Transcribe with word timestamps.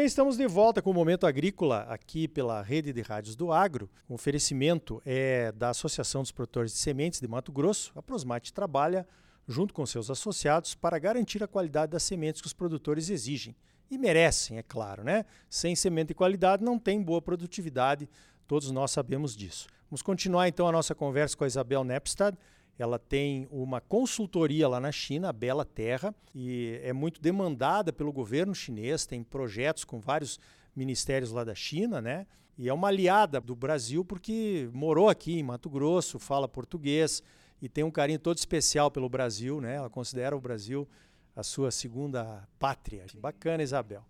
bem, 0.00 0.06
estamos 0.06 0.38
de 0.38 0.46
volta 0.46 0.80
com 0.80 0.90
o 0.90 0.94
Momento 0.94 1.26
Agrícola 1.26 1.80
aqui 1.82 2.26
pela 2.26 2.62
Rede 2.62 2.90
de 2.90 3.02
Rádios 3.02 3.36
do 3.36 3.52
Agro. 3.52 3.86
O 4.08 4.14
oferecimento 4.14 5.02
é 5.04 5.52
da 5.52 5.68
Associação 5.68 6.22
dos 6.22 6.32
Produtores 6.32 6.72
de 6.72 6.78
Sementes 6.78 7.20
de 7.20 7.28
Mato 7.28 7.52
Grosso. 7.52 7.92
A 7.94 8.00
Prosmate 8.00 8.50
trabalha 8.50 9.06
junto 9.46 9.74
com 9.74 9.84
seus 9.84 10.10
associados 10.10 10.74
para 10.74 10.98
garantir 10.98 11.44
a 11.44 11.46
qualidade 11.46 11.92
das 11.92 12.02
sementes 12.02 12.40
que 12.40 12.46
os 12.46 12.54
produtores 12.54 13.10
exigem 13.10 13.54
e 13.90 13.98
merecem, 13.98 14.56
é 14.56 14.62
claro, 14.62 15.04
né? 15.04 15.26
Sem 15.50 15.76
semente 15.76 16.08
de 16.08 16.14
qualidade 16.14 16.64
não 16.64 16.78
tem 16.78 17.02
boa 17.02 17.20
produtividade, 17.20 18.08
todos 18.46 18.70
nós 18.70 18.92
sabemos 18.92 19.36
disso. 19.36 19.66
Vamos 19.90 20.00
continuar 20.00 20.48
então 20.48 20.66
a 20.66 20.72
nossa 20.72 20.94
conversa 20.94 21.36
com 21.36 21.44
a 21.44 21.46
Isabel 21.46 21.84
Nepstad. 21.84 22.34
Ela 22.80 22.98
tem 22.98 23.46
uma 23.50 23.78
consultoria 23.78 24.66
lá 24.66 24.80
na 24.80 24.90
China, 24.90 25.28
a 25.28 25.32
Bela 25.34 25.66
Terra, 25.66 26.14
e 26.34 26.80
é 26.82 26.94
muito 26.94 27.20
demandada 27.20 27.92
pelo 27.92 28.10
governo 28.10 28.54
chinês, 28.54 29.04
tem 29.04 29.22
projetos 29.22 29.84
com 29.84 30.00
vários 30.00 30.40
ministérios 30.74 31.30
lá 31.30 31.44
da 31.44 31.54
China, 31.54 32.00
né? 32.00 32.26
E 32.56 32.70
é 32.70 32.72
uma 32.72 32.88
aliada 32.88 33.38
do 33.38 33.54
Brasil 33.54 34.02
porque 34.02 34.70
morou 34.72 35.10
aqui 35.10 35.38
em 35.38 35.42
Mato 35.42 35.68
Grosso, 35.68 36.18
fala 36.18 36.48
português 36.48 37.22
e 37.60 37.68
tem 37.68 37.84
um 37.84 37.90
carinho 37.90 38.18
todo 38.18 38.38
especial 38.38 38.90
pelo 38.90 39.10
Brasil, 39.10 39.60
né? 39.60 39.74
Ela 39.74 39.90
considera 39.90 40.34
o 40.34 40.40
Brasil 40.40 40.88
a 41.36 41.42
sua 41.42 41.70
segunda 41.70 42.48
pátria. 42.58 43.04
Bacana, 43.18 43.62
Isabel. 43.62 44.02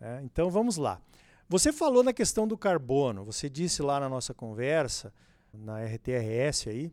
É, 0.00 0.22
então 0.22 0.50
vamos 0.50 0.78
lá. 0.78 0.98
Você 1.46 1.70
falou 1.74 2.02
na 2.02 2.14
questão 2.14 2.48
do 2.48 2.56
carbono. 2.56 3.22
Você 3.26 3.50
disse 3.50 3.82
lá 3.82 4.00
na 4.00 4.08
nossa 4.08 4.32
conversa, 4.32 5.12
na 5.52 5.84
RTRS 5.84 6.68
aí, 6.68 6.90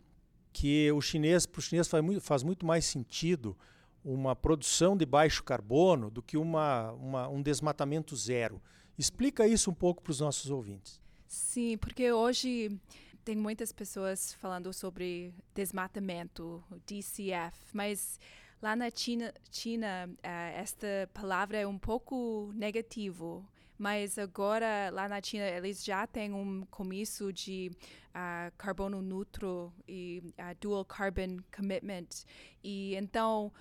que 0.51 0.91
o 0.91 1.01
chinês, 1.01 1.45
para 1.45 1.59
o 1.59 1.61
chinês 1.61 1.87
faz 1.87 2.03
muito, 2.03 2.21
faz 2.21 2.43
muito 2.43 2.65
mais 2.65 2.85
sentido 2.85 3.57
uma 4.03 4.35
produção 4.35 4.97
de 4.97 5.05
baixo 5.05 5.43
carbono 5.43 6.09
do 6.09 6.21
que 6.21 6.37
uma, 6.37 6.91
uma 6.93 7.27
um 7.27 7.41
desmatamento 7.41 8.15
zero. 8.15 8.61
Explica 8.97 9.47
isso 9.47 9.69
um 9.69 9.73
pouco 9.73 10.01
para 10.01 10.11
os 10.11 10.19
nossos 10.19 10.49
ouvintes. 10.49 10.99
Sim, 11.27 11.77
porque 11.77 12.11
hoje 12.11 12.77
tem 13.23 13.35
muitas 13.35 13.71
pessoas 13.71 14.33
falando 14.33 14.73
sobre 14.73 15.33
desmatamento, 15.53 16.63
DCF, 16.85 17.57
mas 17.73 18.19
lá 18.61 18.75
na 18.75 18.89
China, 18.89 19.33
China 19.51 20.09
uh, 20.09 20.27
esta 20.55 21.09
palavra 21.13 21.57
é 21.57 21.67
um 21.67 21.77
pouco 21.77 22.51
negativo 22.53 23.47
mas 23.81 24.19
agora 24.19 24.91
lá 24.91 25.09
na 25.09 25.19
China 25.19 25.43
eles 25.43 25.83
já 25.83 26.05
têm 26.05 26.31
um 26.31 26.63
comício 26.69 27.33
de 27.33 27.71
uh, 28.15 28.51
carbono 28.57 29.01
neutro 29.01 29.73
e 29.87 30.21
uh, 30.37 30.55
dual 30.59 30.85
carbon 30.85 31.37
commitment. 31.55 32.25
E 32.63 32.95
então 32.95 33.51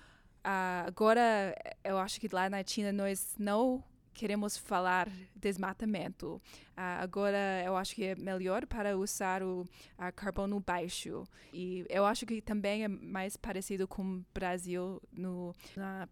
uh, 0.45 0.87
agora 0.87 1.55
eu 1.83 1.97
acho 1.97 2.19
que 2.19 2.27
lá 2.31 2.49
na 2.49 2.63
China 2.65 2.91
nós 2.91 3.35
não 3.37 3.83
queremos 4.13 4.57
falar 4.57 5.09
desmatamento. 5.35 6.41
Uh, 6.71 7.01
agora 7.01 7.63
eu 7.65 7.75
acho 7.75 7.95
que 7.95 8.05
é 8.05 8.15
melhor 8.15 8.65
para 8.65 8.97
usar 8.97 9.43
o 9.43 9.61
uh, 9.61 10.13
carbono 10.15 10.59
baixo. 10.59 11.23
E 11.53 11.85
eu 11.89 12.05
acho 12.05 12.25
que 12.25 12.41
também 12.41 12.83
é 12.83 12.87
mais 12.87 13.35
parecido 13.35 13.87
com 13.87 14.01
o 14.03 14.25
Brasil 14.33 15.01
no, 15.11 15.55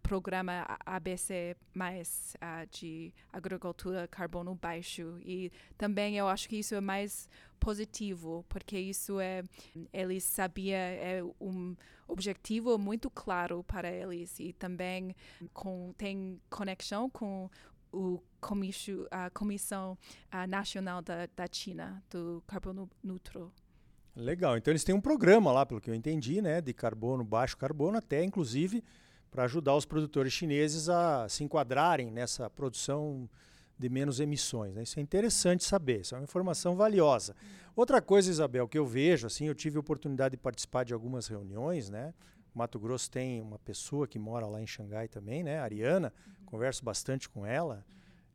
programa 0.02 0.66
ABC 0.86 1.56
mais 1.74 2.36
uh, 2.38 2.68
de 2.72 3.14
agricultura 3.32 4.08
carbono 4.08 4.56
baixo. 4.56 5.20
E 5.24 5.52
também 5.78 6.18
eu 6.18 6.28
acho 6.28 6.50
que 6.50 6.58
isso 6.58 6.76
é 6.76 6.82
mais 6.82 7.30
positivo, 7.60 8.46
porque 8.48 8.80
isso 8.80 9.20
é 9.20 9.44
eles 9.92 10.24
sabia 10.24 10.78
é 10.78 11.22
um 11.42 11.76
objetivo 12.08 12.78
muito 12.78 13.10
claro 13.10 13.64
para 13.64 13.92
eles 13.92 14.40
e 14.40 14.54
também 14.54 15.16
com, 15.54 15.94
tem 15.98 16.42
conexão 16.50 17.10
com 17.10 17.50
o 17.92 18.22
comissio, 18.40 19.08
a 19.12 19.30
Comissão 19.30 19.98
a 20.32 20.48
Nacional 20.48 21.02
da, 21.02 21.28
da 21.36 21.46
China 21.52 22.04
do 22.10 22.44
carbono 22.48 22.90
neutro. 23.04 23.52
Legal. 24.16 24.58
Então 24.58 24.72
eles 24.72 24.84
têm 24.84 24.96
um 24.96 25.02
programa 25.02 25.52
lá, 25.52 25.66
pelo 25.66 25.80
que 25.80 25.90
eu 25.90 25.96
entendi, 25.96 26.42
né, 26.42 26.62
de 26.62 26.74
carbono, 26.74 27.24
baixo 27.24 27.58
carbono, 27.58 27.98
até 27.98 28.24
inclusive 28.24 28.84
para 29.32 29.44
ajudar 29.44 29.76
os 29.76 29.86
produtores 29.86 30.34
chineses 30.34 30.90
a 30.90 31.30
se 31.30 31.44
enquadrarem 31.44 32.10
nessa 32.12 32.50
produção 32.50 33.30
de 33.78 33.88
menos 33.88 34.20
emissões. 34.20 34.74
Né? 34.74 34.84
Isso 34.84 35.00
é 35.00 35.02
interessante 35.02 35.64
saber, 35.64 36.02
isso 36.02 36.16
é 36.16 36.18
uma 36.18 36.24
informação 36.24 36.76
valiosa. 36.76 37.36
Outra 37.76 38.02
coisa, 38.02 38.30
Isabel, 38.30 38.68
que 38.68 38.78
eu 38.78 38.86
vejo, 38.86 39.28
assim, 39.28 39.46
eu 39.46 39.56
tive 39.56 39.78
a 39.78 39.80
oportunidade 39.80 40.34
de 40.36 40.42
participar 40.42 40.84
de 40.84 40.94
algumas 40.94 41.28
reuniões, 41.28 41.90
né? 41.90 42.14
Mato 42.60 42.78
Grosso 42.78 43.10
tem 43.10 43.42
uma 43.42 43.58
pessoa 43.58 44.06
que 44.06 44.20
mora 44.20 44.46
lá 44.46 44.62
em 44.62 44.68
Xangai 44.68 45.08
também, 45.08 45.44
né? 45.44 45.60
A 45.60 45.64
Ariana, 45.64 46.14
uhum. 46.28 46.46
converso 46.46 46.84
bastante 46.84 47.30
com 47.30 47.46
ela. 47.46 47.86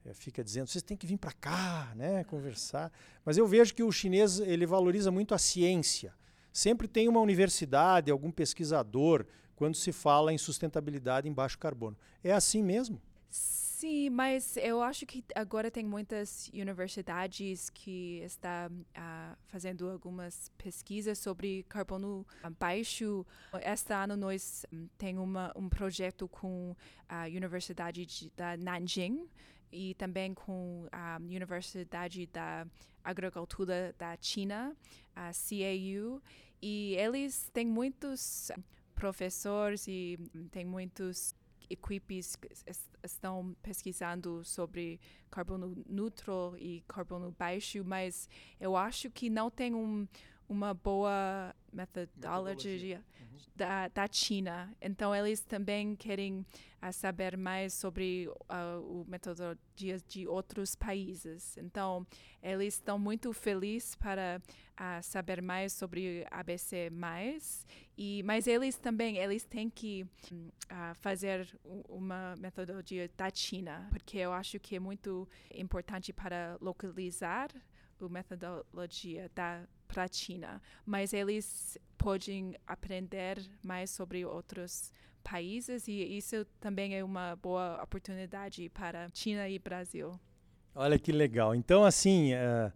É, 0.02 0.14
fica 0.14 0.42
dizendo, 0.42 0.66
vocês 0.66 0.82
têm 0.82 0.96
que 0.96 1.06
vir 1.06 1.18
para 1.18 1.32
cá, 1.32 1.92
né, 1.94 2.24
conversar. 2.24 2.90
Mas 3.22 3.36
eu 3.36 3.46
vejo 3.46 3.74
que 3.74 3.82
o 3.82 3.92
chinês 3.92 4.40
ele 4.40 4.64
valoriza 4.64 5.10
muito 5.10 5.34
a 5.34 5.38
ciência. 5.38 6.14
Sempre 6.50 6.88
tem 6.88 7.06
uma 7.06 7.20
universidade, 7.20 8.10
algum 8.10 8.30
pesquisador, 8.30 9.26
quando 9.54 9.74
se 9.74 9.92
fala 9.92 10.32
em 10.32 10.38
sustentabilidade 10.38 11.28
em 11.28 11.32
baixo 11.32 11.58
carbono. 11.58 11.96
É 12.22 12.32
assim 12.32 12.62
mesmo? 12.62 13.00
Sim, 13.34 14.10
mas 14.10 14.56
eu 14.56 14.80
acho 14.80 15.04
que 15.04 15.24
agora 15.34 15.68
tem 15.68 15.84
muitas 15.84 16.48
universidades 16.54 17.68
que 17.68 18.20
estão 18.24 18.68
uh, 18.70 19.36
fazendo 19.48 19.90
algumas 19.90 20.48
pesquisas 20.56 21.18
sobre 21.18 21.64
carbono 21.64 22.24
baixo. 22.60 23.26
Este 23.60 23.92
ano 23.92 24.16
nós 24.16 24.64
um, 24.72 24.86
tem 24.96 25.18
uma, 25.18 25.52
um 25.56 25.68
projeto 25.68 26.28
com 26.28 26.76
a 27.08 27.24
Universidade 27.24 28.06
de, 28.06 28.30
da 28.36 28.56
Nanjing 28.56 29.28
e 29.72 29.94
também 29.96 30.32
com 30.32 30.86
a 30.92 31.18
Universidade 31.20 32.26
da 32.26 32.64
Agricultura 33.02 33.92
da 33.98 34.16
China, 34.20 34.76
a 35.16 35.32
CAU, 35.32 36.22
e 36.62 36.94
eles 36.94 37.50
têm 37.52 37.66
muitos 37.66 38.52
professores 38.94 39.88
e 39.88 40.16
tem 40.52 40.64
muitos 40.64 41.34
equipes 41.74 42.38
estão 43.02 43.54
pesquisando 43.62 44.42
sobre 44.44 45.00
carbono 45.30 45.76
neutro 45.86 46.54
e 46.58 46.82
carbono 46.88 47.34
baixo, 47.38 47.84
mas 47.84 48.28
eu 48.58 48.76
acho 48.76 49.10
que 49.10 49.28
não 49.28 49.50
tem 49.50 49.74
um, 49.74 50.08
uma 50.48 50.74
boa 50.74 51.54
metodologia, 51.72 52.22
metodologia. 52.22 53.04
Uhum. 53.20 53.24
Da, 53.56 53.88
da 53.88 54.08
China. 54.10 54.74
Então, 54.80 55.14
eles 55.14 55.40
também 55.40 55.94
querem 55.94 56.44
uh, 56.82 56.92
saber 56.92 57.36
mais 57.36 57.72
sobre 57.72 58.28
uh, 58.28 58.80
o 58.80 59.04
metodologias 59.08 60.02
de 60.06 60.26
outros 60.26 60.74
países. 60.74 61.56
Então, 61.56 62.06
eles 62.42 62.74
estão 62.74 62.98
muito 62.98 63.32
felizes 63.32 63.94
para 63.94 64.42
uh, 64.72 65.02
saber 65.02 65.40
mais 65.40 65.72
sobre 65.72 66.26
ABC+. 66.30 66.90
E, 67.96 68.22
mas 68.24 68.46
eles 68.46 68.76
também 68.76 69.18
eles 69.18 69.44
têm 69.44 69.70
que 69.70 70.04
fazer 70.96 71.46
uma 71.88 72.34
metodologia 72.38 73.08
da 73.16 73.30
China, 73.30 73.86
porque 73.90 74.18
eu 74.18 74.32
acho 74.32 74.58
que 74.58 74.74
é 74.74 74.80
muito 74.80 75.28
importante 75.54 76.12
para 76.12 76.58
localizar 76.60 77.50
a 78.00 78.08
metodologia 78.08 79.30
da 79.34 79.64
para 79.94 80.04
a 80.04 80.08
China, 80.10 80.60
mas 80.84 81.12
eles 81.12 81.78
podem 81.96 82.56
aprender 82.66 83.38
mais 83.62 83.90
sobre 83.90 84.24
outros 84.24 84.90
países 85.22 85.86
e 85.86 86.16
isso 86.18 86.44
também 86.60 86.96
é 86.96 87.04
uma 87.04 87.36
boa 87.36 87.80
oportunidade 87.80 88.68
para 88.70 89.08
China 89.14 89.48
e 89.48 89.56
Brasil. 89.56 90.18
Olha 90.74 90.98
que 90.98 91.12
legal. 91.12 91.54
Então, 91.54 91.84
assim, 91.84 92.32
uh, 92.34 92.72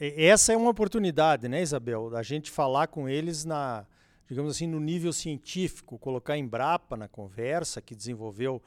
essa 0.00 0.52
é 0.52 0.56
uma 0.56 0.70
oportunidade, 0.70 1.48
né, 1.48 1.62
Isabel? 1.62 2.16
A 2.16 2.22
gente 2.24 2.50
falar 2.50 2.88
com 2.88 3.08
eles 3.08 3.44
na, 3.44 3.86
digamos 4.28 4.56
assim, 4.56 4.66
no 4.66 4.80
nível 4.80 5.12
científico, 5.12 5.96
colocar 6.00 6.32
a 6.32 6.38
Embrapa 6.38 6.96
na 6.96 7.06
conversa, 7.06 7.80
que 7.80 7.94
desenvolveu 7.94 8.60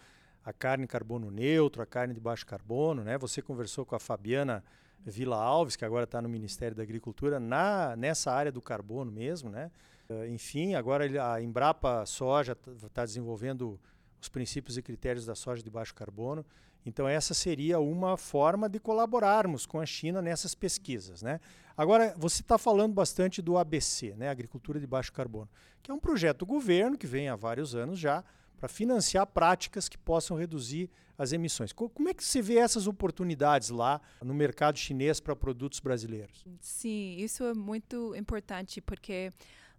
a 0.45 0.53
carne 0.53 0.87
carbono 0.87 1.29
neutro, 1.29 1.81
a 1.81 1.85
carne 1.85 2.13
de 2.13 2.19
baixo 2.21 2.45
carbono, 2.45 3.03
né? 3.03 3.17
Você 3.17 3.41
conversou 3.41 3.85
com 3.85 3.95
a 3.95 3.99
Fabiana 3.99 4.63
Vila 5.05 5.37
Alves, 5.37 5.75
que 5.75 5.85
agora 5.85 6.03
está 6.03 6.21
no 6.21 6.29
Ministério 6.29 6.75
da 6.75 6.83
Agricultura, 6.83 7.39
na, 7.39 7.95
nessa 7.95 8.31
área 8.31 8.51
do 8.51 8.61
carbono 8.61 9.11
mesmo, 9.11 9.49
né? 9.49 9.71
Uh, 10.09 10.25
enfim, 10.25 10.73
agora 10.73 11.05
a 11.31 11.41
Embrapa 11.41 12.05
Soja 12.05 12.57
está 12.85 13.05
desenvolvendo 13.05 13.79
os 14.21 14.27
princípios 14.27 14.77
e 14.77 14.81
critérios 14.81 15.25
da 15.25 15.35
soja 15.35 15.63
de 15.63 15.69
baixo 15.69 15.93
carbono. 15.93 16.45
Então 16.85 17.07
essa 17.07 17.33
seria 17.33 17.79
uma 17.79 18.17
forma 18.17 18.67
de 18.67 18.79
colaborarmos 18.79 19.65
com 19.65 19.79
a 19.79 19.85
China 19.85 20.21
nessas 20.21 20.55
pesquisas, 20.55 21.21
né? 21.21 21.39
Agora 21.77 22.13
você 22.17 22.41
está 22.41 22.57
falando 22.57 22.93
bastante 22.93 23.41
do 23.41 23.57
ABC, 23.57 24.15
né? 24.15 24.29
Agricultura 24.29 24.79
de 24.79 24.87
baixo 24.87 25.13
carbono, 25.13 25.49
que 25.81 25.91
é 25.91 25.93
um 25.93 25.99
projeto 25.99 26.39
do 26.39 26.45
governo 26.45 26.97
que 26.97 27.07
vem 27.07 27.29
há 27.29 27.35
vários 27.35 27.75
anos 27.75 27.99
já 27.99 28.23
para 28.59 28.67
financiar 28.67 29.25
práticas 29.25 29.87
que 29.87 29.97
possam 29.97 30.37
reduzir 30.37 30.89
as 31.17 31.31
emissões. 31.33 31.73
Como 31.73 32.09
é 32.09 32.13
que 32.13 32.23
você 32.23 32.41
vê 32.41 32.57
essas 32.57 32.87
oportunidades 32.87 33.69
lá 33.69 34.01
no 34.23 34.33
mercado 34.33 34.77
chinês 34.77 35.19
para 35.19 35.35
produtos 35.35 35.79
brasileiros? 35.79 36.45
Sim, 36.59 37.15
isso 37.17 37.43
é 37.43 37.53
muito 37.53 38.15
importante 38.15 38.81
porque 38.81 39.31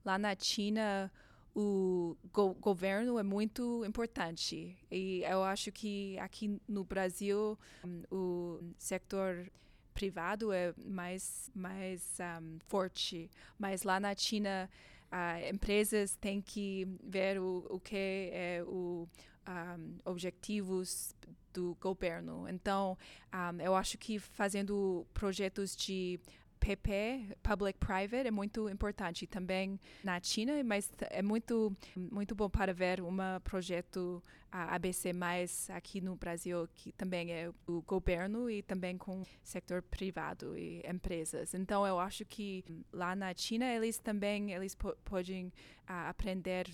lá 0.05 0.19
na 0.19 0.35
China 0.35 1.11
o 1.55 2.17
go 2.33 2.55
governo 2.55 3.19
é 3.19 3.23
muito 3.23 3.85
importante 3.85 4.77
e 4.91 5.23
eu 5.25 5.43
acho 5.43 5.73
que 5.73 6.17
aqui 6.19 6.61
no 6.69 6.85
Brasil 6.85 7.59
um, 7.85 8.03
o 8.11 8.61
setor 8.79 9.51
privado 9.93 10.53
é 10.53 10.73
mais 10.77 11.51
mais 11.55 12.19
um, 12.21 12.59
forte, 12.69 13.29
mas 13.59 13.83
lá 13.83 13.99
na 13.99 14.15
China 14.15 14.71
uh, 15.13 15.53
empresas 15.53 16.17
têm 16.17 16.41
que 16.41 16.87
ver 17.03 17.39
o, 17.41 17.67
o 17.69 17.81
que 17.81 18.31
é 18.33 18.63
o 18.67 19.09
um, 19.49 19.97
objetivos 20.05 21.15
do 21.53 21.77
governo. 21.81 22.49
Então, 22.49 22.97
um, 23.33 23.61
eu 23.61 23.75
acho 23.75 23.99
que 23.99 24.19
fazendo 24.19 25.07
projetos 25.13 25.75
de 25.75 26.21
PP, 26.61 27.37
Public 27.43 27.79
Private, 27.79 28.29
é 28.29 28.31
muito 28.31 28.69
importante 28.69 29.27
também 29.27 29.81
na 30.05 30.21
China, 30.21 30.63
mas 30.63 30.93
é 31.11 31.23
muito 31.23 31.75
muito 31.97 32.35
bom 32.35 32.51
para 32.51 32.73
ver 32.73 33.01
um 33.01 33.17
projeto 33.43 34.23
a 34.53 34.75
ABC 34.75 35.13
mais 35.13 35.71
aqui 35.71 36.01
no 36.01 36.17
Brasil 36.17 36.69
que 36.75 36.93
também 36.93 37.33
é 37.33 37.51
o 37.67 37.83
governo 37.83 38.51
e 38.51 38.63
também 38.63 38.99
com 38.99 39.23
setor 39.43 39.83
privado 39.83 40.57
e 40.57 40.83
empresas. 40.89 41.55
Então 41.55 41.87
eu 41.87 41.99
acho 41.99 42.25
que 42.25 42.65
lá 42.93 43.15
na 43.15 43.33
China 43.35 43.65
eles 43.67 43.99
também 43.99 44.53
eles 44.53 44.77
podem 45.05 45.47
uh, 45.47 46.09
aprender 46.09 46.67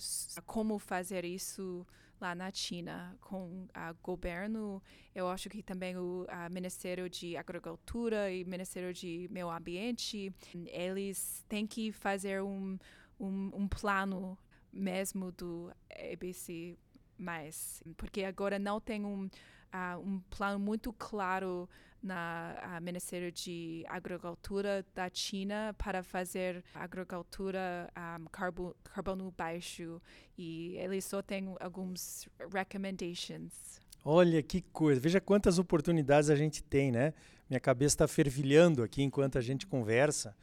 como 0.45 0.79
fazer 0.79 1.23
isso 1.23 1.85
lá 2.19 2.33
na 2.33 2.51
China 2.51 3.15
com 3.21 3.67
o 3.67 3.93
governo. 4.01 4.81
Eu 5.13 5.27
acho 5.29 5.49
que 5.49 5.61
também 5.61 5.95
o 5.97 6.25
Ministério 6.49 7.09
de 7.09 7.37
Agricultura 7.37 8.31
e 8.31 8.43
Ministério 8.43 8.93
de 8.93 9.27
Meio 9.31 9.49
Ambiente, 9.49 10.33
eles 10.65 11.45
têm 11.47 11.67
que 11.67 11.91
fazer 11.91 12.41
um, 12.41 12.77
um, 13.19 13.51
um 13.53 13.67
plano 13.67 14.37
mesmo 14.73 15.31
do 15.31 15.71
ABC 16.13 16.77
mais, 17.17 17.83
porque 17.95 18.23
agora 18.23 18.59
não 18.59 18.79
tem 18.79 19.03
um, 19.05 19.25
uh, 19.25 19.99
um 19.99 20.19
plano 20.29 20.59
muito 20.59 20.93
claro 20.93 21.69
na 22.01 22.79
Ministério 22.81 23.31
de 23.31 23.83
Agricultura 23.87 24.85
da 24.93 25.09
China 25.11 25.75
para 25.77 26.03
fazer 26.03 26.63
agricultura 26.73 27.91
um, 28.19 28.25
carbo, 28.25 28.75
carbono 28.83 29.33
baixo 29.35 30.01
e 30.37 30.75
eles 30.77 31.05
só 31.05 31.21
têm 31.21 31.55
alguns 31.59 32.29
recommendations. 32.53 33.79
Olha 34.05 34.41
que 34.41 34.61
coisa, 34.61 35.01
veja 35.01 35.19
quantas 35.19 35.59
oportunidades 35.59 36.29
a 36.29 36.35
gente 36.35 36.63
tem, 36.63 36.91
né? 36.91 37.13
Minha 37.49 37.59
cabeça 37.59 37.95
está 37.95 38.07
fervilhando 38.07 38.83
aqui 38.83 39.01
enquanto 39.03 39.37
a 39.37 39.41
gente 39.41 39.65
conversa. 39.65 40.35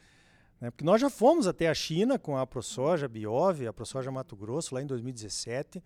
Né? 0.59 0.69
Porque 0.71 0.83
nós 0.83 1.01
já 1.01 1.09
fomos 1.09 1.47
até 1.47 1.69
a 1.69 1.73
China 1.73 2.19
com 2.19 2.37
a 2.37 2.45
ProSoja 2.45 3.07
Biov, 3.07 3.67
a 3.67 3.73
ProSoja 3.73 4.11
Mato 4.11 4.35
Grosso, 4.35 4.75
lá 4.75 4.81
em 4.81 4.87
2017. 4.87 5.83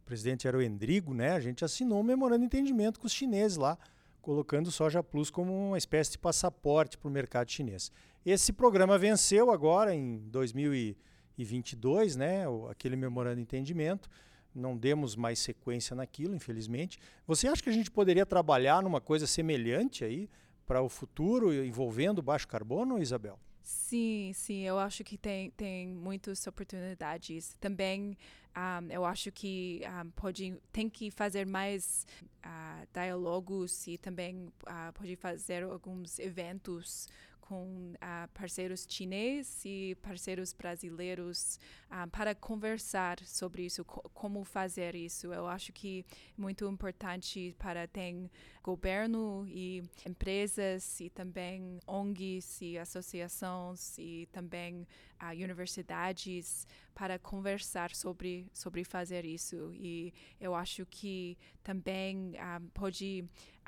O 0.00 0.06
presidente 0.06 0.48
era 0.48 0.56
o 0.56 0.62
Endrigo, 0.62 1.14
né? 1.14 1.32
A 1.32 1.40
gente 1.40 1.64
assinou 1.64 2.00
um 2.00 2.02
memorando 2.02 2.40
de 2.40 2.46
entendimento 2.46 2.98
com 2.98 3.06
os 3.06 3.12
chineses 3.12 3.56
lá 3.56 3.78
colocando 4.20 4.70
Soja 4.70 5.02
Plus 5.02 5.30
como 5.30 5.52
uma 5.68 5.78
espécie 5.78 6.12
de 6.12 6.18
passaporte 6.18 6.98
para 6.98 7.08
o 7.08 7.10
mercado 7.10 7.50
chinês. 7.50 7.90
Esse 8.24 8.52
programa 8.52 8.98
venceu 8.98 9.50
agora 9.50 9.94
em 9.94 10.18
2022, 10.28 12.16
né, 12.16 12.44
aquele 12.70 12.96
memorando 12.96 13.36
de 13.36 13.42
entendimento. 13.42 14.08
Não 14.54 14.76
demos 14.76 15.16
mais 15.16 15.38
sequência 15.38 15.94
naquilo, 15.94 16.34
infelizmente. 16.34 16.98
Você 17.26 17.48
acha 17.48 17.62
que 17.62 17.70
a 17.70 17.72
gente 17.72 17.90
poderia 17.90 18.26
trabalhar 18.26 18.82
numa 18.82 19.00
coisa 19.00 19.26
semelhante 19.26 20.04
aí 20.04 20.28
para 20.66 20.82
o 20.82 20.88
futuro, 20.88 21.52
envolvendo 21.52 22.20
baixo 22.20 22.46
carbono, 22.46 23.00
Isabel? 23.00 23.38
Sim, 23.62 24.32
sim, 24.34 24.62
eu 24.62 24.78
acho 24.78 25.04
que 25.04 25.18
tem, 25.18 25.50
tem 25.50 25.88
muitas 25.88 26.46
oportunidades. 26.46 27.54
Também 27.60 28.16
um, 28.56 28.90
eu 28.90 29.04
acho 29.04 29.30
que 29.30 29.82
um, 30.04 30.10
pode, 30.10 30.56
tem 30.72 30.88
que 30.88 31.10
fazer 31.10 31.46
mais 31.46 32.06
uh, 32.44 32.86
diálogos 32.92 33.86
e 33.86 33.98
também 33.98 34.46
uh, 34.64 34.92
pode 34.94 35.14
fazer 35.16 35.62
alguns 35.62 36.18
eventos 36.18 37.08
com 37.50 37.94
uh, 37.96 38.28
parceiros 38.32 38.86
chineses 38.88 39.64
e 39.64 39.96
parceiros 40.00 40.52
brasileiros 40.52 41.58
uh, 41.90 42.08
para 42.08 42.32
conversar 42.32 43.18
sobre 43.24 43.64
isso, 43.64 43.84
co 43.84 44.08
como 44.14 44.44
fazer 44.44 44.94
isso. 44.94 45.34
Eu 45.34 45.48
acho 45.48 45.72
que 45.72 46.06
é 46.08 46.40
muito 46.40 46.64
importante 46.68 47.52
para 47.58 47.88
ter 47.88 48.30
governo 48.62 49.44
e 49.48 49.82
empresas 50.06 51.00
e 51.00 51.10
também 51.10 51.80
ONGs 51.88 52.60
e 52.62 52.78
associações 52.78 53.98
e 53.98 54.28
também 54.30 54.86
uh, 55.20 55.32
universidades 55.32 56.68
para 56.94 57.18
conversar 57.18 57.94
sobre 57.94 58.46
sobre 58.52 58.84
fazer 58.84 59.24
isso 59.24 59.72
e 59.74 60.12
eu 60.40 60.54
acho 60.54 60.84
que 60.86 61.36
também 61.62 62.34
pode 62.74 63.24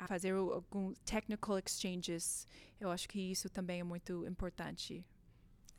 fazer 0.07 0.33
alguns 0.33 0.97
technical 1.05 1.57
exchanges. 1.59 2.47
Eu 2.79 2.91
acho 2.91 3.07
que 3.07 3.19
isso 3.19 3.49
também 3.49 3.79
é 3.79 3.83
muito 3.83 4.25
importante. 4.27 5.03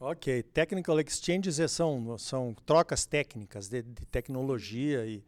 Ok, 0.00 0.43
technical 0.43 0.99
exchanges 1.00 1.61
é, 1.61 1.69
são, 1.69 2.19
são 2.19 2.55
trocas 2.67 3.06
técnicas 3.06 3.69
de, 3.69 3.81
de 3.82 4.05
tecnologia 4.06 5.06
e, 5.06 5.25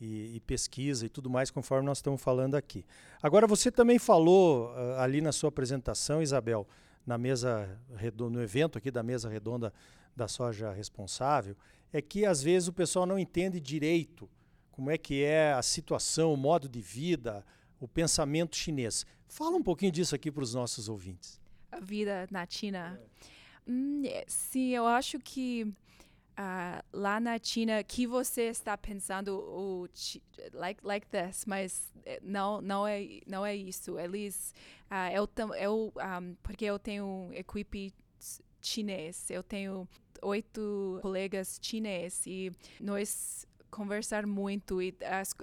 e, 0.00 0.36
e, 0.36 0.40
pesquisa 0.40 1.06
e 1.06 1.08
tudo 1.08 1.30
mais, 1.30 1.50
conforme 1.50 1.86
nós 1.86 1.98
estamos 1.98 2.20
falando 2.20 2.54
aqui. 2.54 2.84
Agora, 3.22 3.46
você 3.46 3.72
também 3.72 3.98
falou 3.98 4.68
uh, 4.68 4.98
ali 4.98 5.20
na 5.20 5.32
sua 5.32 5.48
apresentação, 5.48 6.22
Isabel, 6.22 6.68
na 7.06 7.16
mesa 7.16 7.78
redonda, 7.96 8.38
no 8.38 8.42
evento 8.42 8.76
aqui 8.76 8.90
da 8.90 9.02
mesa 9.02 9.28
redonda 9.28 9.72
da 10.20 10.28
soja 10.28 10.70
responsável, 10.70 11.56
é 11.92 12.00
que 12.02 12.26
às 12.26 12.42
vezes 12.42 12.68
o 12.68 12.72
pessoal 12.72 13.06
não 13.06 13.18
entende 13.18 13.58
direito 13.58 14.28
como 14.70 14.90
é 14.90 14.98
que 14.98 15.24
é 15.24 15.52
a 15.52 15.62
situação, 15.62 16.32
o 16.32 16.36
modo 16.36 16.68
de 16.68 16.80
vida, 16.80 17.44
o 17.80 17.88
pensamento 17.88 18.54
chinês. 18.54 19.06
Fala 19.26 19.56
um 19.56 19.62
pouquinho 19.62 19.90
disso 19.90 20.14
aqui 20.14 20.30
para 20.30 20.42
os 20.42 20.54
nossos 20.54 20.88
ouvintes. 20.88 21.40
A 21.72 21.80
vida 21.80 22.26
na 22.30 22.46
China. 22.46 23.00
É. 23.00 23.70
Hum, 23.70 24.02
é, 24.04 24.24
sim, 24.26 24.70
eu 24.70 24.86
acho 24.86 25.18
que 25.18 25.64
uh, 25.64 26.84
lá 26.92 27.18
na 27.18 27.38
China, 27.42 27.82
que 27.82 28.06
você 28.06 28.42
está 28.42 28.76
pensando 28.76 29.38
o 29.38 29.88
like 30.52 30.84
like 30.84 31.06
this, 31.06 31.44
mas 31.46 31.92
eh, 32.04 32.20
não 32.22 32.60
não 32.60 32.86
é 32.86 33.20
não 33.26 33.44
é 33.44 33.54
isso. 33.54 33.98
Eles 33.98 34.54
uh, 34.90 35.14
eu 35.14 35.28
eu 35.56 35.92
um, 35.96 36.34
porque 36.42 36.64
eu 36.64 36.78
tenho 36.78 37.30
equipe 37.32 37.92
chinês, 38.62 39.30
eu 39.30 39.42
tenho 39.42 39.88
oito 40.22 40.98
colegas 41.02 41.58
chineses 41.62 42.26
e 42.26 42.52
nós 42.80 43.46
conversar 43.70 44.26
muito 44.26 44.82
e 44.82 44.94
as, 45.04 45.34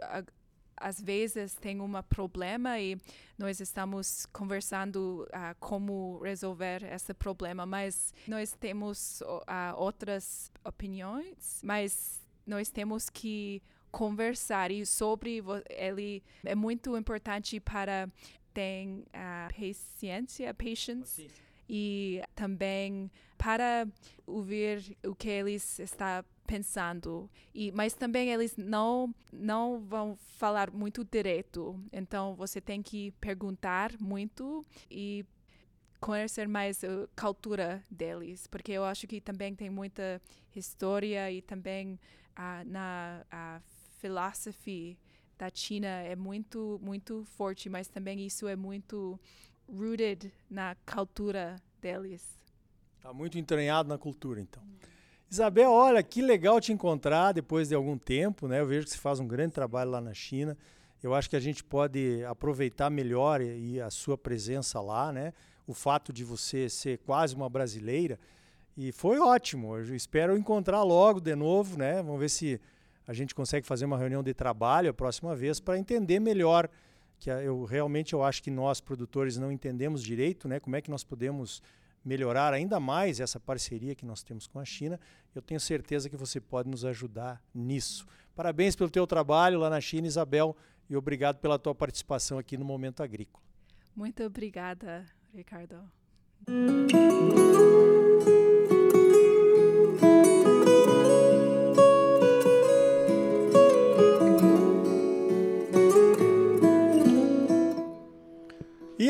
às 0.75 1.01
vezes 1.01 1.55
tem 1.55 1.81
um 1.81 1.91
problema 2.03 2.79
e 2.79 2.98
nós 3.38 3.60
estamos 3.60 4.25
conversando 4.27 5.27
uh, 5.29 5.55
como 5.60 6.19
resolver 6.19 6.84
esse 6.84 7.13
problema, 7.13 7.65
mas 7.65 8.13
nós 8.27 8.53
temos 8.53 9.22
uh, 9.22 9.75
outras 9.75 10.51
opiniões, 10.63 11.62
mas 11.63 12.22
nós 12.46 12.69
temos 12.69 13.10
que 13.10 13.62
conversar 13.91 14.69
e 14.69 14.86
sobre 14.86 15.41
ele 15.69 16.24
é 16.43 16.53
muito 16.53 16.96
importante 16.96 17.60
para 17.60 18.07
ter 18.53 18.88
uh, 18.88 19.53
paciência, 19.55 20.53
patience 20.53 21.27
e 21.69 22.21
também 22.36 23.12
para 23.38 23.88
ouvir 24.25 24.97
o 25.05 25.13
que 25.13 25.29
eles 25.29 25.79
estão 25.79 26.24
pensando. 26.45 27.29
E 27.53 27.71
mas 27.74 27.93
também 27.93 28.29
eles 28.29 28.55
não 28.57 29.13
não 29.31 29.79
vão 29.79 30.15
falar 30.15 30.71
muito 30.71 31.03
direto. 31.03 31.79
Então 31.91 32.36
você 32.36 32.62
tem 32.62 32.81
que 32.81 33.12
perguntar 33.19 33.91
muito 34.00 34.65
e 34.89 35.25
conhecer 36.00 36.47
mais 36.47 36.83
a 36.83 37.07
cultura 37.19 37.83
deles. 37.91 38.47
Porque 38.47 38.71
eu 38.71 38.83
acho 38.86 39.05
que 39.05 39.19
também 39.19 39.53
tem 39.53 39.69
muita 39.69 40.21
história 40.55 41.29
e 41.31 41.41
também 41.41 42.00
uh, 42.38 42.63
na 42.65 43.25
a 43.29 43.62
filosofia 44.00 44.95
da 45.38 45.50
China 45.53 45.88
é 45.88 46.15
muito 46.15 46.79
muito 46.81 47.25
forte. 47.25 47.69
Mas 47.69 47.88
também 47.88 48.25
isso 48.25 48.47
é 48.47 48.55
muito 48.55 49.19
rooted 49.69 50.31
na 50.50 50.75
cultura 50.86 51.55
deles 51.81 52.38
Está 53.07 53.13
muito 53.13 53.39
entranhado 53.39 53.88
na 53.88 53.97
cultura, 53.97 54.41
então. 54.41 54.62
Isabel, 55.31 55.71
olha, 55.71 56.03
que 56.03 56.21
legal 56.21 56.59
te 56.59 56.74
encontrar 56.74 57.31
depois 57.31 57.69
de 57.69 57.74
algum 57.74 57.97
tempo, 57.97 58.50
né? 58.50 58.59
Eu 58.59 58.67
vejo 58.67 58.86
que 58.86 58.91
você 58.91 58.97
faz 58.97 59.17
um 59.21 59.25
grande 59.25 59.53
trabalho 59.53 59.91
lá 59.91 60.01
na 60.01 60.13
China. 60.13 60.57
Eu 61.01 61.15
acho 61.15 61.29
que 61.29 61.38
a 61.38 61.39
gente 61.39 61.63
pode 61.63 62.21
aproveitar 62.25 62.89
melhor 62.89 63.39
e 63.39 63.79
a 63.79 63.89
sua 63.89 64.17
presença 64.17 64.81
lá, 64.81 65.13
né? 65.13 65.31
O 65.65 65.74
fato 65.74 66.12
de 66.12 66.25
você 66.25 66.67
ser 66.67 66.97
quase 66.97 67.33
uma 67.33 67.50
brasileira. 67.50 68.19
E 68.75 68.91
foi 68.91 69.19
ótimo. 69.19 69.77
Eu 69.77 69.95
espero 69.95 70.38
encontrar 70.38 70.83
logo 70.83 71.21
de 71.21 71.33
novo, 71.33 71.77
né? 71.77 72.03
Vamos 72.03 72.19
ver 72.19 72.29
se 72.29 72.59
a 73.07 73.13
gente 73.13 73.33
consegue 73.33 73.65
fazer 73.65 73.86
uma 73.86 73.97
reunião 73.97 74.21
de 74.21 74.33
trabalho 74.33 74.89
a 74.89 74.93
próxima 74.93 75.33
vez 75.33 75.62
para 75.62 75.77
entender 75.77 76.19
melhor 76.19 76.69
que 77.19 77.29
eu 77.29 77.63
realmente 77.65 78.13
eu 78.13 78.24
acho 78.24 78.43
que 78.43 78.51
nós 78.51 78.79
produtores 78.79 79.38
não 79.38 79.51
entendemos 79.51 80.03
direito, 80.03 80.47
né? 80.47 80.59
Como 80.59 80.75
é 80.75 80.81
que 80.81 80.91
nós 80.91 81.03
podemos 81.03 81.62
melhorar 82.07 82.53
ainda 82.53 82.79
mais 82.79 83.19
essa 83.19 83.39
parceria 83.39 83.93
que 83.93 84.05
nós 84.05 84.24
temos 84.24 84.47
com 84.47 84.59
a 84.59 84.65
China, 84.65 85.00
eu 85.36 85.41
tenho 85.41 85.59
certeza 85.59 86.09
que 86.09 86.15
você 86.15 86.39
pode 86.39 86.69
nos 86.69 86.86
ajudar 86.86 87.43
nisso. 87.53 88.07
Parabéns 88.33 88.75
pelo 88.75 88.89
teu 88.89 89.05
trabalho 89.05 89.59
lá 89.59 89.69
na 89.69 89.81
China, 89.81 90.07
Isabel, 90.07 90.55
e 90.89 90.95
obrigado 90.95 91.38
pela 91.39 91.59
tua 91.59 91.75
participação 91.75 92.38
aqui 92.38 92.55
no 92.57 92.63
Momento 92.63 93.03
Agrícola. 93.03 93.43
Muito 93.93 94.24
obrigada, 94.24 95.05
Ricardo. 95.33 95.83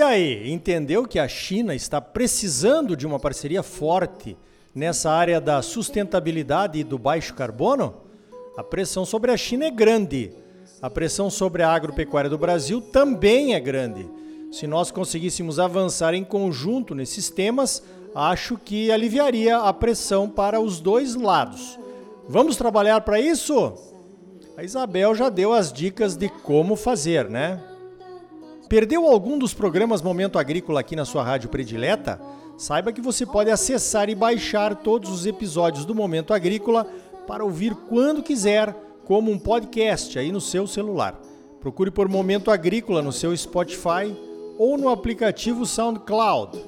Aí, 0.07 0.51
entendeu 0.51 1.05
que 1.05 1.19
a 1.19 1.27
China 1.27 1.75
está 1.75 2.01
precisando 2.01 2.95
de 2.95 3.05
uma 3.05 3.19
parceria 3.19 3.61
forte 3.61 4.37
nessa 4.73 5.11
área 5.11 5.39
da 5.39 5.61
sustentabilidade 5.61 6.79
e 6.79 6.83
do 6.83 6.97
baixo 6.97 7.33
carbono? 7.33 7.93
A 8.57 8.63
pressão 8.63 9.05
sobre 9.05 9.31
a 9.31 9.37
China 9.37 9.65
é 9.65 9.71
grande. 9.71 10.31
A 10.81 10.89
pressão 10.89 11.29
sobre 11.29 11.63
a 11.63 11.69
agropecuária 11.69 12.29
do 12.29 12.37
Brasil 12.37 12.81
também 12.81 13.53
é 13.53 13.59
grande. 13.59 14.09
Se 14.51 14.65
nós 14.65 14.91
conseguíssemos 14.91 15.59
avançar 15.59 16.13
em 16.13 16.23
conjunto 16.23 16.95
nesses 16.95 17.29
temas, 17.29 17.83
acho 18.15 18.57
que 18.57 18.91
aliviaria 18.91 19.57
a 19.57 19.73
pressão 19.73 20.29
para 20.29 20.59
os 20.59 20.79
dois 20.79 21.15
lados. 21.15 21.77
Vamos 22.27 22.55
trabalhar 22.55 23.01
para 23.01 23.19
isso? 23.19 23.73
A 24.55 24.63
Isabel 24.63 25.13
já 25.13 25.29
deu 25.29 25.53
as 25.53 25.71
dicas 25.71 26.15
de 26.15 26.29
como 26.29 26.75
fazer, 26.75 27.29
né? 27.29 27.61
Perdeu 28.69 29.07
algum 29.07 29.39
dos 29.39 29.53
programas 29.53 30.01
Momento 30.01 30.37
Agrícola 30.37 30.81
aqui 30.81 30.93
na 30.93 31.05
sua 31.05 31.23
rádio 31.23 31.47
predileta? 31.47 32.19
Saiba 32.57 32.91
que 32.91 32.99
você 32.99 33.25
pode 33.25 33.49
acessar 33.49 34.09
e 34.09 34.15
baixar 34.15 34.75
todos 34.75 35.09
os 35.09 35.25
episódios 35.25 35.85
do 35.85 35.95
Momento 35.95 36.33
Agrícola 36.33 36.85
para 37.25 37.45
ouvir 37.45 37.73
quando 37.87 38.21
quiser, 38.21 38.75
como 39.05 39.31
um 39.31 39.39
podcast 39.39 40.19
aí 40.19 40.33
no 40.33 40.41
seu 40.41 40.67
celular. 40.67 41.17
Procure 41.61 41.89
por 41.89 42.09
Momento 42.09 42.51
Agrícola 42.51 43.01
no 43.01 43.13
seu 43.13 43.35
Spotify 43.37 44.13
ou 44.57 44.77
no 44.77 44.89
aplicativo 44.89 45.65
SoundCloud. 45.65 46.59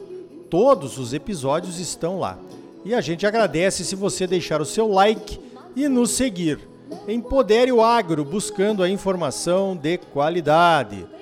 Todos 0.49 0.97
os 0.97 1.13
episódios 1.13 1.79
estão 1.81 2.17
lá. 2.17 2.39
E 2.85 2.93
a 2.93 3.01
gente 3.01 3.27
agradece 3.27 3.83
se 3.83 3.95
você 3.95 4.25
deixar 4.25 4.61
o 4.61 4.65
seu 4.65 4.87
like 4.87 5.37
e 5.75 5.89
nos 5.89 6.11
seguir. 6.11 6.59
Empodere 7.09 7.73
o 7.73 7.83
agro 7.83 8.23
buscando 8.23 8.83
a 8.83 8.89
informação 8.89 9.75
de 9.75 9.97
qualidade. 9.97 11.18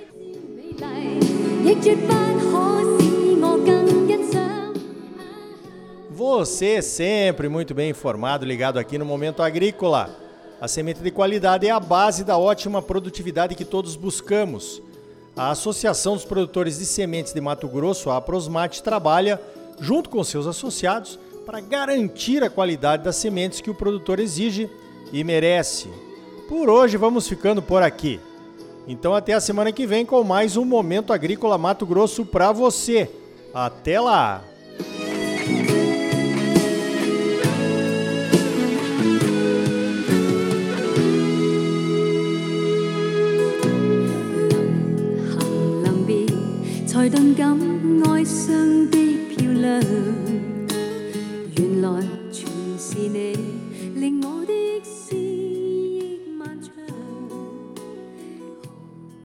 Você 6.10 6.82
sempre 6.82 7.50
muito 7.50 7.74
bem 7.74 7.90
informado, 7.90 8.46
ligado 8.46 8.80
aqui 8.80 8.98
no 8.98 9.04
Momento 9.04 9.44
Agrícola. 9.44 10.10
A 10.62 10.68
semente 10.70 11.02
de 11.02 11.12
qualidade 11.12 11.68
é 11.68 11.72
a 11.72 11.80
base 11.80 12.24
da 12.24 12.38
ótima 12.38 12.82
produtividade 12.82 13.54
que 13.54 13.66
todos 13.66 13.98
buscamos. 13.98 14.82
A 15.36 15.52
Associação 15.52 16.14
dos 16.14 16.24
Produtores 16.24 16.80
de 16.80 16.86
Sementes 16.86 17.34
de 17.34 17.42
Mato 17.42 17.68
Grosso, 17.68 18.10
a 18.10 18.16
Aprosmate, 18.16 18.82
trabalha, 18.82 19.38
junto 19.80 20.10
com 20.10 20.24
seus 20.24 20.48
associados, 20.48 21.20
para 21.46 21.60
garantir 21.60 22.46
a 22.46 22.50
qualidade 22.50 23.04
das 23.04 23.18
sementes 23.18 23.60
que 23.60 23.70
o 23.70 23.76
produtor 23.76 24.22
exige 24.22 24.70
e 25.12 25.22
merece. 25.22 25.90
Por 26.48 26.70
hoje 26.70 26.96
vamos 26.96 27.28
ficando 27.28 27.62
por 27.62 27.84
aqui. 27.84 28.22
Então 28.88 29.14
até 29.14 29.34
a 29.34 29.42
semana 29.42 29.72
que 29.72 29.86
vem 29.86 30.06
com 30.06 30.24
mais 30.24 30.56
um 30.56 30.64
Momento 30.64 31.12
Agrícola 31.12 31.58
Mato 31.58 31.86
Grosso 31.86 32.26
para 32.26 32.54
você. 32.54 33.12
Até 33.54 34.00
lá! 34.00 34.44